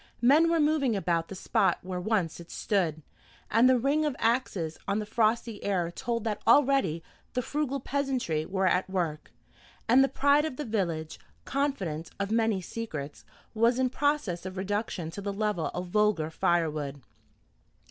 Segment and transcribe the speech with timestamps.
[0.23, 3.03] Men were moving about the spot where once it stood,
[3.51, 8.43] and the ring of axes on the frosty air told that already the frugal peasantry
[8.43, 9.31] were at work;
[9.87, 15.11] and the pride of the village, confidant of many secrets, was in process of reduction
[15.11, 17.03] to the level of vulgar fire wood.